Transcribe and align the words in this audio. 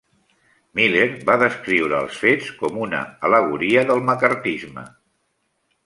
Miller 0.79 1.03
va 1.27 1.35
descriure 1.43 2.01
els 2.05 2.17
fets 2.23 2.49
com 2.63 2.81
una 2.87 3.05
al·legoria 3.29 3.87
del 3.93 4.05
maccarthisme. 4.11 4.91